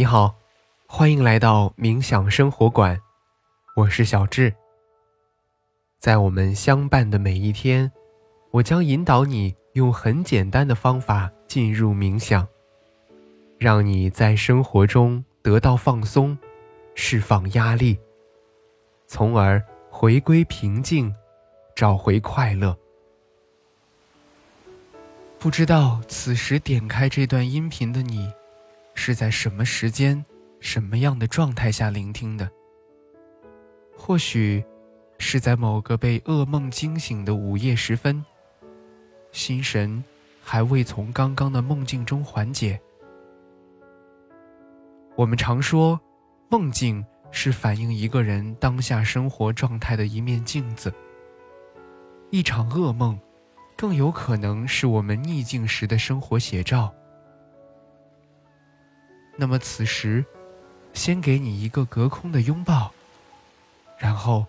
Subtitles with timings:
[0.00, 0.34] 你好，
[0.86, 2.98] 欢迎来到冥想生活馆，
[3.76, 4.54] 我是小智。
[5.98, 7.92] 在我们相伴的每一天，
[8.50, 12.48] 我将引导你用很简单的方法进入冥想，
[13.58, 16.38] 让你在生活中得到放松，
[16.94, 17.98] 释放压力，
[19.06, 21.14] 从而回归平静，
[21.76, 22.74] 找回快乐。
[25.38, 28.32] 不知道此时点开这段音频的你，
[29.02, 30.22] 是在什么时间、
[30.60, 32.50] 什么样的状态下聆听的？
[33.96, 34.62] 或许
[35.16, 38.22] 是在某个被噩梦惊醒的午夜时分，
[39.32, 40.04] 心神
[40.42, 42.78] 还未从刚刚的梦境中缓解。
[45.16, 45.98] 我们常说，
[46.50, 50.92] 梦境是反映一个人当下生活状态的一面镜子。
[52.28, 53.18] 一场噩梦。
[53.78, 56.94] 更有可能是我们逆境时的生活写照。
[59.40, 60.22] 那么此时，
[60.92, 62.92] 先给你一个隔空的拥抱，
[63.96, 64.44] 然后，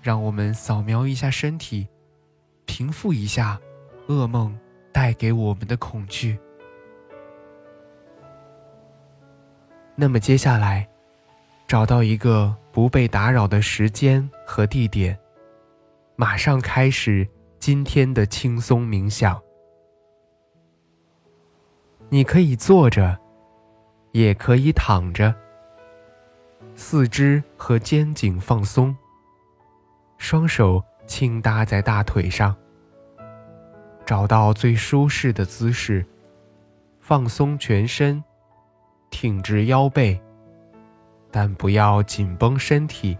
[0.00, 1.86] 让我们扫描一下身体，
[2.64, 3.60] 平复一下
[4.08, 4.58] 噩梦
[4.90, 6.38] 带给我们的恐惧。
[9.94, 10.88] 那么接下来，
[11.68, 15.18] 找到一个不被打扰的时间和地点，
[16.16, 17.28] 马上开始。
[17.58, 19.40] 今天的轻松冥想，
[22.08, 23.16] 你可以坐着，
[24.12, 25.34] 也可以躺着。
[26.74, 28.96] 四肢和肩颈放松，
[30.16, 32.56] 双手轻搭在大腿上，
[34.06, 36.06] 找到最舒适的姿势，
[37.00, 38.22] 放松全身，
[39.10, 40.18] 挺直腰背，
[41.30, 43.18] 但不要紧绷身体。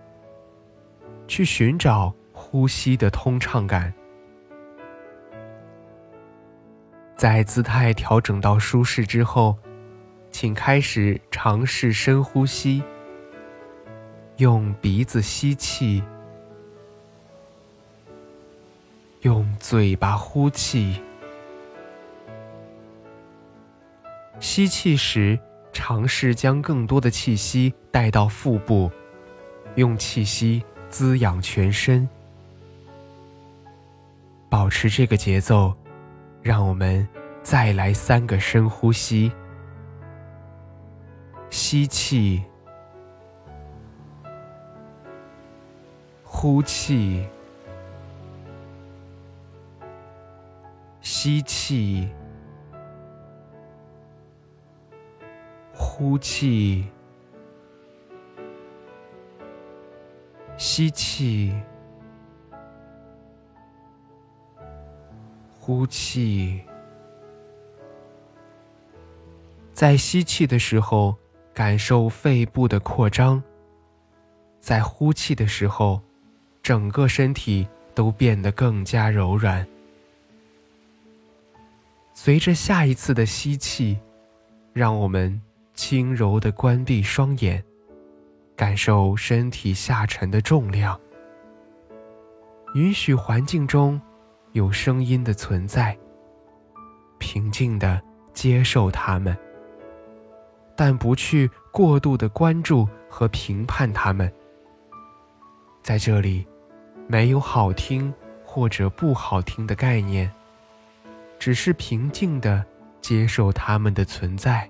[1.29, 3.91] 去寻找呼吸的通畅感。
[7.17, 9.57] 在姿态调整到舒适之后，
[10.33, 12.83] 请开始尝试深呼吸。
[14.39, 16.03] 用鼻子吸气，
[19.21, 21.01] 用嘴巴呼气。
[24.41, 25.39] 吸气时，
[25.73, 28.91] 尝试将更多的气息带到腹部，
[29.77, 32.09] 用气息滋养全身。
[34.49, 35.73] 保持这个节奏。
[36.43, 37.07] 让我们
[37.41, 39.31] 再来三个深呼吸：
[41.73, 42.43] 吸气，
[46.23, 47.27] 呼气，
[51.01, 52.11] 吸气，
[55.73, 56.85] 呼气，
[60.59, 61.55] 吸气。
[65.59, 66.61] 呼气，
[69.73, 71.17] 在吸气的时候，
[71.55, 73.43] 感受肺部的扩张；
[74.61, 76.01] 在呼气的时候，
[76.63, 79.67] 整个身体都变得更加柔软。
[82.15, 83.99] 随着下一次的吸气，
[84.73, 85.41] 让我们
[85.75, 87.63] 轻柔的关闭双眼，
[88.55, 90.99] 感受身体下沉的重量，
[92.75, 94.01] 允许环境中。
[94.53, 95.97] 有声音的存在，
[97.19, 97.99] 平静的
[98.35, 99.35] 接受它们，
[100.85, 104.33] 但不去过度的关注和评判他们。
[105.81, 106.45] 在这里，
[107.07, 108.13] 没有好听
[108.45, 110.29] 或者不好听的概念，
[111.39, 112.67] 只是平静的
[113.01, 114.69] 接受它们的存在。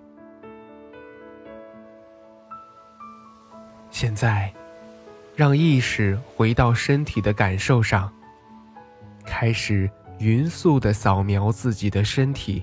[3.90, 4.52] 现在，
[5.34, 8.12] 让意识回到身体的感受上。
[9.24, 12.62] 开始匀速的扫描自己的身体。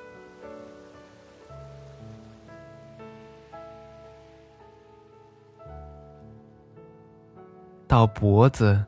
[7.91, 8.81] 到脖子，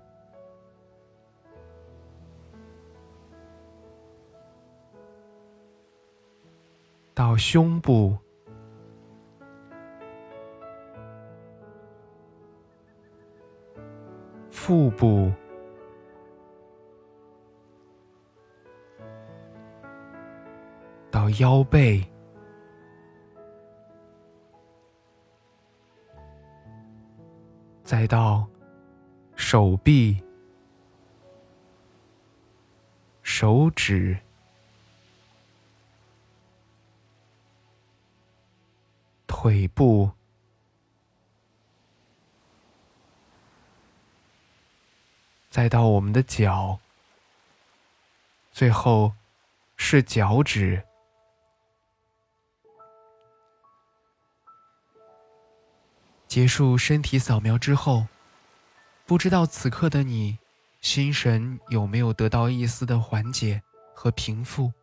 [7.13, 8.17] 到胸部，
[14.49, 15.29] 腹部，
[21.11, 22.01] 到腰背，
[27.83, 28.47] 再到。
[29.53, 30.23] 手臂、
[33.21, 34.17] 手指、
[39.27, 40.09] 腿部，
[45.51, 46.79] 再到我们的脚，
[48.51, 49.13] 最后
[49.77, 50.83] 是脚趾。
[56.27, 58.07] 结束身体扫描之后，
[59.05, 60.39] 不知道此刻的你。
[60.81, 63.63] 心神有没有得到一丝的缓解
[63.93, 64.73] 和平复？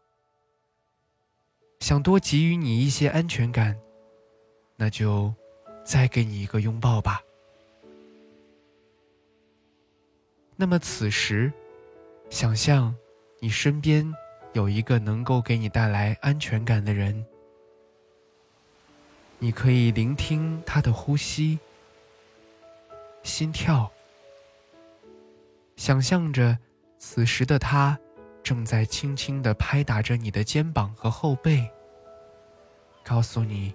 [1.80, 3.78] 想多给予你一些安全感，
[4.76, 5.34] 那就
[5.84, 7.20] 再给你一个拥抱吧。
[10.56, 11.52] 那么此时，
[12.30, 12.96] 想象
[13.40, 14.10] 你身边
[14.54, 17.26] 有一个能够给你带来安全感的人，
[19.38, 21.58] 你可以聆听他的呼吸、
[23.22, 23.92] 心跳。
[25.80, 26.58] 想象着，
[26.98, 27.98] 此时的他
[28.42, 31.66] 正在轻轻地拍打着你的肩膀和后背，
[33.02, 33.74] 告诉你：“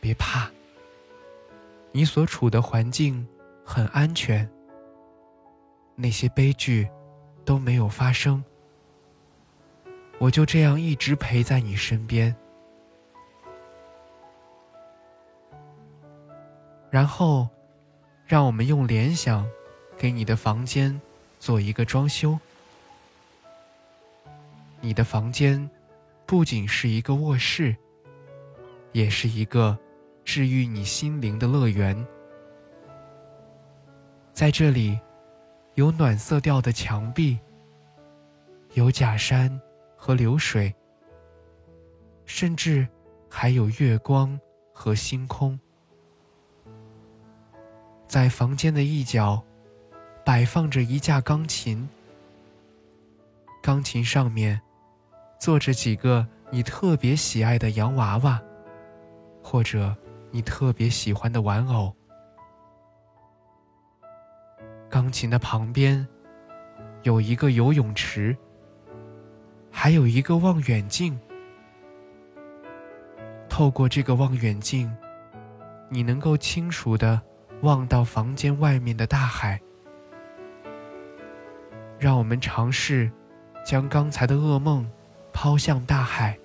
[0.00, 0.50] 别怕，
[1.92, 3.28] 你所处的环境
[3.62, 4.50] 很安全，
[5.96, 6.88] 那些悲剧
[7.44, 8.42] 都没有发生。
[10.18, 12.34] 我就这样一直陪在你身边。”
[16.88, 17.46] 然后，
[18.24, 19.46] 让我们用联想。
[20.04, 21.00] 给你的房间
[21.38, 22.38] 做一个装修。
[24.82, 25.70] 你的房间
[26.26, 27.74] 不仅是一个卧室，
[28.92, 29.78] 也是一个
[30.22, 31.96] 治愈你心灵的乐园。
[34.34, 35.00] 在这里，
[35.72, 37.38] 有暖色调的墙壁，
[38.74, 39.58] 有假山
[39.96, 40.74] 和流水，
[42.26, 42.86] 甚至
[43.30, 44.38] 还有月光
[44.70, 45.58] 和星空。
[48.06, 49.42] 在房间的一角。
[50.24, 51.86] 摆放着一架钢琴，
[53.62, 54.58] 钢琴上面
[55.38, 58.40] 坐着几个你特别喜爱的洋娃娃，
[59.42, 59.94] 或者
[60.30, 61.94] 你特别喜欢的玩偶。
[64.88, 66.06] 钢琴的旁边
[67.02, 68.34] 有一个游泳池，
[69.70, 71.18] 还有一个望远镜。
[73.46, 74.90] 透过这个望远镜，
[75.90, 77.20] 你能够清楚的
[77.60, 79.60] 望到房间外面的大海。
[82.04, 83.10] 让我们尝试
[83.64, 84.86] 将刚才的噩梦
[85.32, 86.38] 抛向大海，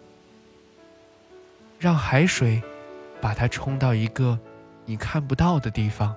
[1.77, 2.63] 让海水
[3.19, 4.39] 把它冲到一个
[4.85, 6.15] 你看不到的地方。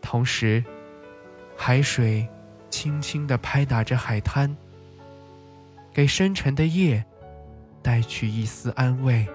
[0.00, 0.64] 同时，
[1.56, 2.28] 海水
[2.70, 4.56] 轻轻地拍打着海滩，
[5.92, 7.04] 给深沉的夜
[7.82, 9.26] 带去一丝安慰。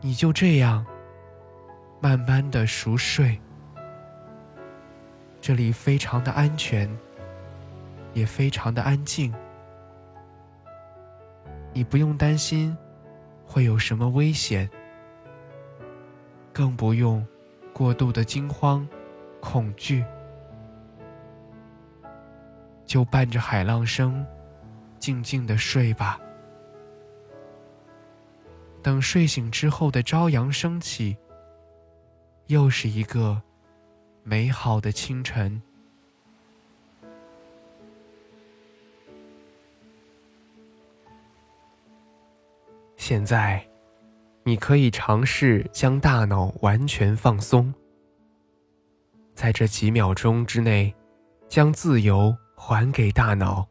[0.00, 0.84] 你就这样
[2.00, 3.40] 慢慢的熟睡。
[5.50, 6.88] 这里非常的安全，
[8.14, 9.34] 也非常的安静。
[11.72, 12.76] 你不用担心
[13.44, 14.70] 会有什么危险，
[16.52, 17.26] 更不用
[17.72, 18.86] 过度的惊慌、
[19.40, 20.04] 恐惧，
[22.86, 24.24] 就伴着海浪声，
[25.00, 26.20] 静静的睡吧。
[28.84, 31.16] 等睡醒之后的朝阳升起，
[32.46, 33.42] 又是一个。
[34.22, 35.60] 美好的清晨。
[42.96, 43.66] 现在，
[44.44, 47.74] 你可以尝试将大脑完全放松，
[49.34, 50.94] 在这几秒钟之内，
[51.48, 53.66] 将自由还给大脑，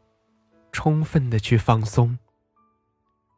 [0.71, 2.17] 充分的去放松，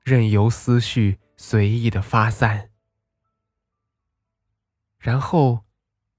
[0.04, 2.70] 任由思绪随意的发散，
[4.98, 5.66] 然后。